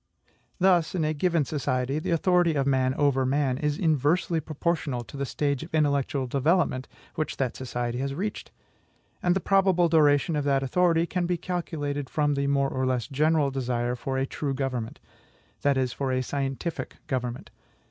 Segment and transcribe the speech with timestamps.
[0.57, 5.15] Thus, in a given society, the authority of man over man is inversely proportional to
[5.15, 8.49] the stage of intellectual development which that society has reached;
[9.21, 13.05] and the probable duration of that authority can be calculated from the more or less
[13.07, 14.99] general desire for a true government,
[15.61, 17.51] that is, for a scientific government.